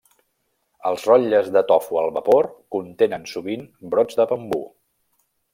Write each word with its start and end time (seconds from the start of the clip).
Els 0.91 1.03
rotlles 1.09 1.51
de 1.57 1.63
tofu 1.73 2.01
al 2.03 2.09
vapor 2.17 2.49
contenen 2.77 3.31
sovint 3.35 3.71
brots 3.93 4.21
de 4.23 4.29
bambú. 4.33 4.65